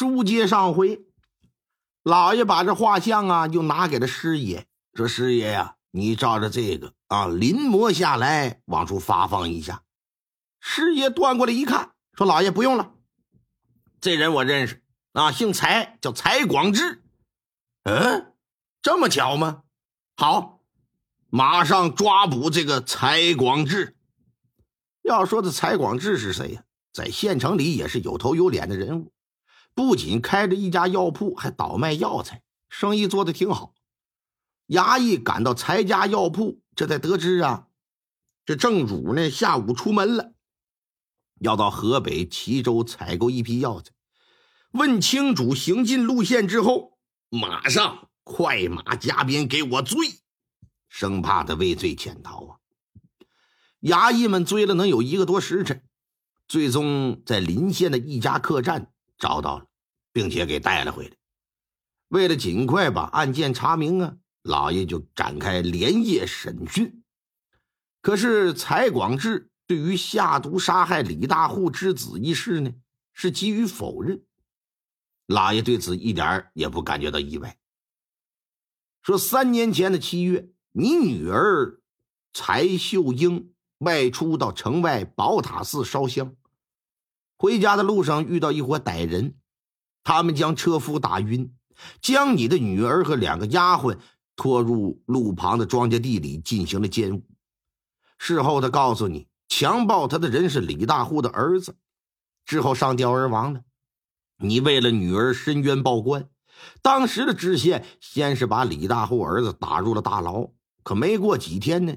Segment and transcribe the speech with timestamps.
[0.00, 1.04] 书接上回，
[2.02, 9.82] 老爷把这画像啊，就拿给了师爷，说：“师爷呀，你照着这个啊临摹下来，往出发放一下。”
[10.58, 12.94] 师爷端过来一看，说：“老爷不用了，
[14.00, 14.82] 这人我认识
[15.12, 17.02] 啊，姓柴，叫柴广志。
[17.82, 18.32] 嗯，
[18.80, 19.64] 这么巧吗？
[20.16, 20.62] 好，
[21.28, 23.98] 马上抓捕这个柴广志。
[25.02, 26.64] 要说这柴广志是谁呀？
[26.90, 29.12] 在县城里也是有头有脸的人物，
[29.74, 33.74] 不仅开着一家药铺，还倒卖药材，生意做得挺好。
[34.68, 37.68] 衙役赶到柴家药铺，这才得知啊，
[38.44, 40.32] 这正主呢下午出门了。
[41.40, 43.92] 要到河北齐州采购一批药材，
[44.72, 46.98] 问清楚行进路线之后，
[47.30, 49.96] 马上快马加鞭给我追，
[50.88, 52.56] 生怕他畏罪潜逃啊！
[53.80, 55.82] 衙役们追了能有一个多时辰，
[56.46, 59.66] 最终在临县的一家客栈找到了，
[60.12, 61.16] 并且给带了回来。
[62.08, 67.04] 为了尽快把案件查明啊，老爷就展开连夜审讯。
[68.02, 69.46] 可是柴广志。
[69.66, 72.72] 对于下毒杀害李大户之子一事呢，
[73.12, 74.24] 是给予否认。
[75.26, 77.56] 老爷对此一点也不感觉到意外，
[79.00, 81.80] 说三年前的七月，你女儿
[82.32, 86.34] 柴秀英外出到城外宝塔寺烧香，
[87.40, 89.34] 回家的路上遇到一伙歹人，
[90.04, 91.54] 他们将车夫打晕，
[92.02, 93.96] 将你的女儿和两个丫鬟
[94.36, 97.22] 拖入路旁的庄稼地里进行了奸污。
[98.18, 99.26] 事后，他告诉你。
[99.48, 101.76] 强暴他的人是李大户的儿子，
[102.44, 103.62] 之后上吊而亡了。
[104.36, 106.28] 你为了女儿申冤报官，
[106.82, 110.50] 当时的知县先是把李大户儿子打入了大牢，
[110.82, 111.96] 可没过几天呢，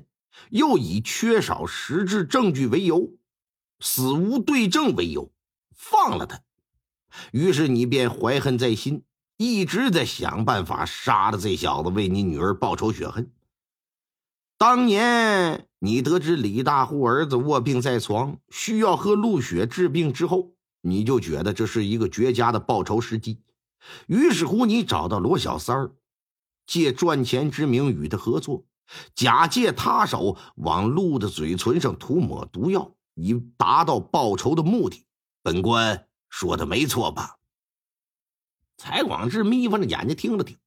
[0.51, 3.11] 又以缺少实质证据为由，
[3.81, 5.32] 死无对证为由
[5.83, 6.41] 放了他。
[7.31, 9.03] 于是你便怀恨在心，
[9.37, 13.31] 一直在想办法杀了这小子，为你女儿报仇雪恨。
[14.57, 23.41] 当年你得知李大户儿子卧病在床，需要喝鹿血治病之后，你就觉得这是一个绝佳的报仇时机。
[24.07, 25.91] 于是乎，你找到罗小三儿，
[26.65, 28.63] 借赚钱之名与他合作，
[29.13, 35.05] 假借他手往鹿的嘴唇上涂抹毒药，以达到报仇的目的。
[35.43, 37.37] 本官说的没错吧？
[38.77, 40.57] 蔡广志眯缝着眼睛听了听，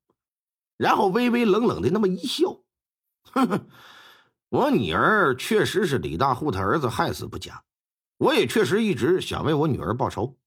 [0.77, 2.61] 然后微微冷冷的那么一笑。
[3.25, 3.69] 哼哼，
[4.49, 7.65] 我女儿确实是李大户他儿子害死不假，
[8.19, 10.39] 我也确实一直想为我女儿报仇。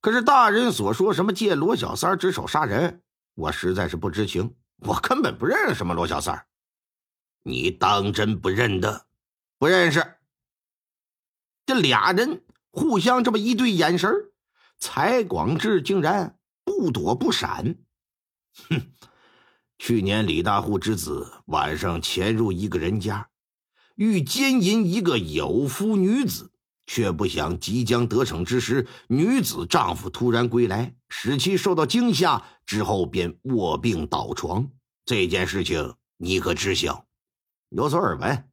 [0.00, 3.02] 可是大人所说什么借罗小三之手杀人，
[3.34, 6.46] 我实在是不知情，我根本不认识什么罗小三
[7.42, 9.06] 你当真不认得？
[9.58, 10.18] 不认识。
[11.66, 14.12] 这俩人互相这么一对眼神，
[14.78, 17.76] 柴广志竟然不躲不闪，
[18.68, 18.92] 哼。
[19.78, 23.28] 去年李大户之子晚上潜入一个人家，
[23.94, 26.50] 欲奸淫一个有夫女子，
[26.84, 34.68] 却不想即将得逞之时，女子丈夫突然归来，使其受到惊吓，之后便卧病倒床。
[35.04, 37.06] 这件事情你可知晓？
[37.68, 38.50] 有所耳闻。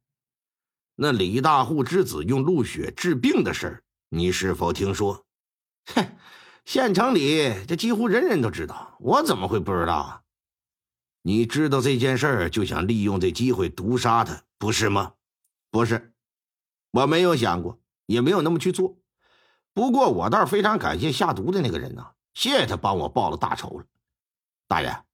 [0.94, 5.26] 那李大户之子用鹿血治病的事儿你是否听说？
[5.86, 6.16] 哼，
[6.64, 10.22] 县城里这几乎人人都知道，我怎么会不知道啊？
[11.22, 15.14] 你知道这件事儿，就想利用这机会毒杀他，不是吗？
[15.70, 16.12] 不是，
[16.92, 18.96] 我没有想过，也没有那么去做。
[19.74, 23.84] 不过我倒是非常感谢下毒的那个人呐，谢谢他帮我报了大仇了。
[24.68, 25.04] 大人，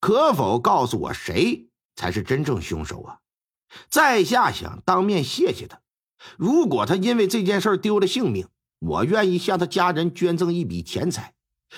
[0.00, 3.18] 可否告诉我谁才是真正凶手啊？
[3.88, 5.81] 在下想当面谢谢他。
[6.36, 8.46] 如果他因为这件事丢了性命，
[8.78, 11.34] 我愿意向他家人捐赠一笔钱财，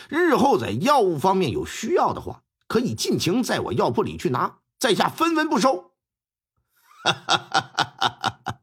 [0.08, 2.42] 日后在药物方面有需要的话。
[2.66, 5.92] 可以尽情在我药铺里去拿，在下分文不收。
[7.04, 8.60] 哈哈哈哈哈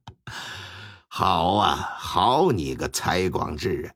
[1.07, 3.93] 好啊，好你个蔡广志啊！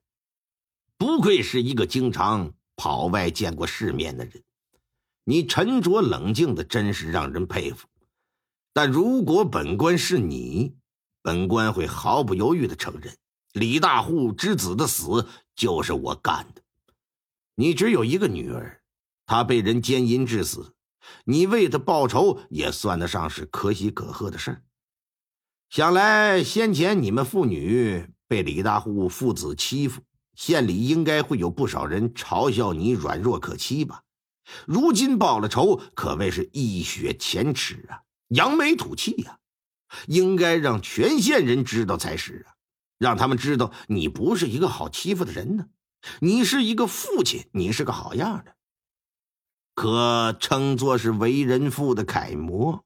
[0.97, 4.43] 不愧是一个经常跑外见过世面的人，
[5.23, 7.87] 你沉着冷静的，真是让人佩服。
[8.73, 10.75] 但如果本官是你，
[11.25, 13.17] 本官会毫不犹豫的承认，
[13.53, 16.61] 李大户之子的死就是我干的。
[17.55, 18.79] 你只有一个女儿。
[19.25, 20.75] 她被人奸淫致死，
[21.23, 24.61] 你为她报仇也算得上是可喜可贺的事儿。
[25.71, 30.03] 想来先前你们父女被李大户父子欺负，
[30.35, 34.03] 县里应该会有不少人嘲笑你软弱可欺吧？
[34.67, 39.39] 如今报了仇，可谓是一雪前耻啊，扬眉吐气呀！
[40.07, 42.55] 应该让全县人知道才是啊，
[42.97, 45.67] 让他们知道你不是一个好欺负的人呢。
[46.19, 48.55] 你是一个父亲，你是个好样的，
[49.73, 52.85] 可称作是为人父的楷模。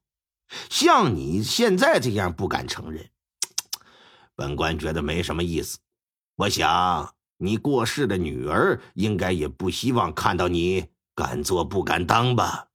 [0.68, 3.10] 像你现在这样不敢承认，
[4.34, 5.78] 本官觉得没什么意思。
[6.36, 12.68] 我想你过世的女儿应该也不希望看到你敢做不敢当吧？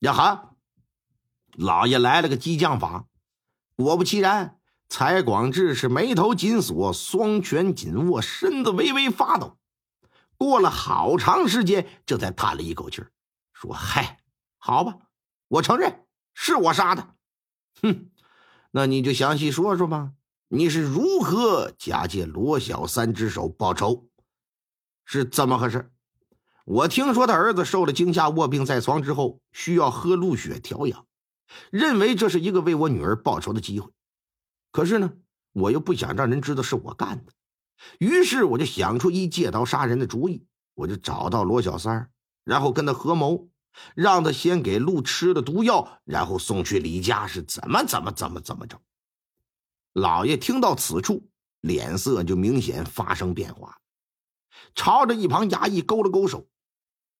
[0.00, 0.50] 呀哈！
[1.52, 3.06] 老爷来了个激将法，
[3.76, 4.58] 果不其然，
[4.88, 9.58] 蔡广志是眉头紧锁，双拳紧握，身子微微发抖。
[10.36, 13.02] 过了好长时间，这才叹了一口气
[13.52, 14.18] 说：“嗨，
[14.58, 14.96] 好吧，
[15.48, 16.02] 我承认。”
[16.38, 17.14] 是我杀的，
[17.80, 18.10] 哼，
[18.72, 20.12] 那你就详细说说吧。
[20.48, 24.10] 你是如何假借罗小三之手报仇？
[25.06, 25.90] 是怎么回事？
[26.66, 31.06] 我听说他儿子受了惊吓，卧病在床之后，需要喝鹿血调养，
[31.70, 33.90] 认为这是一个为我女儿报仇的机会。
[34.72, 35.12] 可是呢，
[35.52, 37.32] 我又不想让人知道是我干的，
[37.98, 40.46] 于是我就想出一借刀杀人的主意。
[40.74, 42.10] 我就找到罗小三
[42.44, 43.48] 然后跟他合谋。
[43.94, 48.80] 让他先给鹿吃了毒药，然后送去李家，是怎么怎么怎么怎么着？
[49.92, 51.28] 老爷听到此处，
[51.60, 53.78] 脸色就明显发生变化，
[54.74, 56.48] 朝着一旁衙役勾了勾手。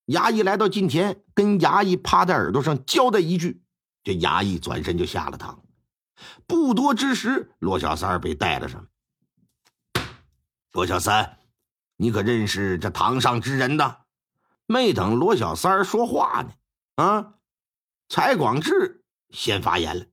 [0.07, 3.61] 衙役来到近前，跟衙役趴在耳朵上交代一句，
[4.07, 5.61] 这衙役转身就下了堂。
[6.47, 10.05] 不多之时，罗小三被带了上来。
[10.71, 11.39] 罗小三，
[11.97, 13.97] 你可认识这堂上之人呢？
[14.67, 16.53] 没等罗小三说话呢，
[17.05, 17.35] 啊，
[18.09, 20.07] 柴广志先发言了：“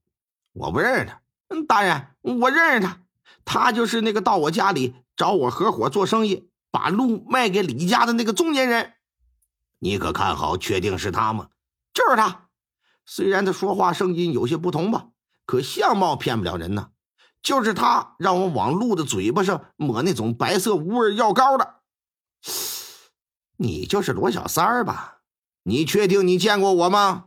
[0.53, 1.21] 我不认识他。
[1.53, 2.97] ”“嗯，大人，我认识他，
[3.45, 8.95] 他就是那个到我家里找我合伙做生意，把路卖给李家的那个中年人。
[9.77, 11.49] 你可看好，确定是他吗
[11.93, 12.49] ？”“就是他。
[13.05, 15.09] 虽然他说话声音有些不同吧，
[15.45, 16.89] 可相貌骗不了人呐。
[17.41, 21.81] 就是他让我往鹿的嘴巴上抹那种白色无味药膏的。”
[23.57, 25.19] 你就是罗小三儿吧？
[25.63, 27.25] 你确定你见过我吗？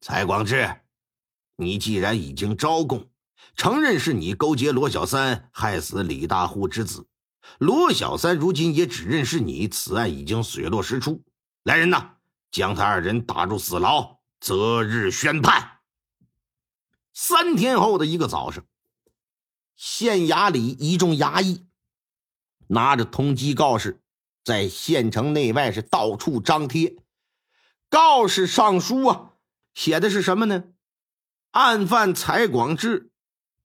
[0.00, 0.82] 蔡广志，
[1.56, 3.08] 你既然已经招供，
[3.56, 7.06] 承认是你勾结罗小三害死李大户之子，
[7.58, 11.22] 罗小三如今也指认是你，此案已经水落石出。
[11.64, 12.16] 来人呐，
[12.52, 14.13] 将他二人打入死牢，
[14.44, 15.78] 择日宣判。
[17.14, 18.66] 三天后的一个早上，
[19.74, 21.64] 县衙里一众衙役
[22.66, 24.02] 拿着通缉告示。
[24.44, 26.98] 在县城内外是到处张贴
[27.88, 29.30] 告示上书啊，
[29.72, 30.64] 写的是什么呢？
[31.52, 33.10] 案犯蔡广志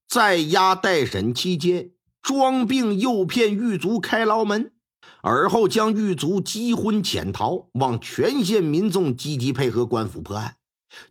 [0.08, 1.92] 在押待审期间
[2.22, 4.72] 装病诱骗狱卒开牢门，
[5.22, 10.56] 而后将狱卒击昏潜逃，望全县民众积极配合官府破案，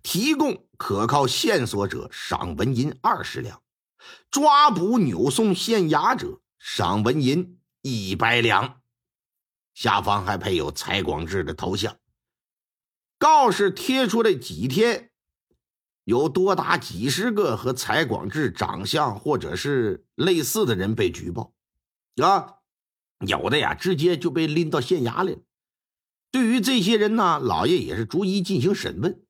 [0.03, 3.63] 提供可靠线索者赏纹银二十两，
[4.31, 8.81] 抓捕扭送县衙者赏纹银一百两。
[9.75, 11.97] 下方还配有蔡广志的头像。
[13.19, 15.11] 告示贴出来几天，
[16.05, 21.53] 有多达几十个和蔡广志长相或者是类似的人被举报，
[22.23, 22.59] 啊，
[23.27, 25.39] 有的呀直接就被拎到县衙来了。
[26.31, 29.25] 对于这些人呢，老爷也是逐一进行审问。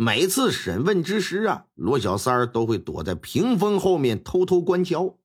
[0.00, 5.18] 每次审问之时啊，罗小三儿都会躲在屏风后面偷偷观瞧。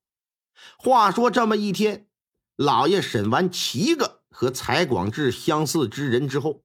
[0.76, 2.08] 话说这么一天，
[2.56, 4.22] 老爷审完七个。
[4.30, 6.64] 和蔡广志相似之人之后，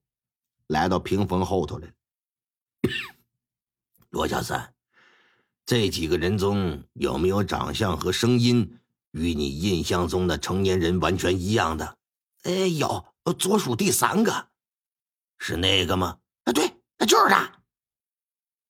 [0.65, 1.93] 来到屏风后头来。
[4.09, 4.73] 罗小三，
[5.67, 8.79] 这几个人中有没有长相和声音
[9.11, 11.95] 与你印象中的成年人完全一样的？
[12.41, 13.05] 哎，有，
[13.37, 14.47] 左数第三个，
[15.37, 16.17] 是那个吗？
[16.45, 16.73] 啊，对，
[17.05, 17.58] 就是他。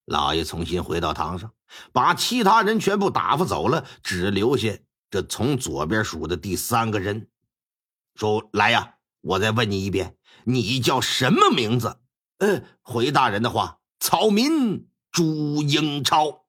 [0.09, 1.53] 老爷重新回到堂上，
[1.93, 4.75] 把其他人全部打发走了，只留下
[5.11, 7.29] 这从左边数的第三个人。
[8.15, 11.99] 说来呀，我再问你一遍，你叫什么名字？
[12.39, 16.45] 呃，回大人的话，草民朱英超。